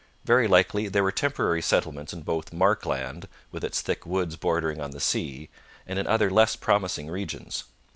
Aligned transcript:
Very 0.25 0.47
likely 0.47 0.87
there 0.87 1.03
were 1.03 1.11
temporary 1.11 1.61
settlements 1.61 2.11
in 2.11 2.23
both 2.23 2.51
'Markland,' 2.51 3.27
with 3.51 3.63
its 3.63 3.81
thick 3.81 4.03
woods 4.03 4.35
bordering 4.35 4.81
on 4.81 4.89
the 4.89 4.99
sea, 4.99 5.51
and 5.85 5.99
in 5.99 6.07
other 6.07 6.31
less 6.31 6.55
promising 6.55 7.07
regions. 7.07 7.65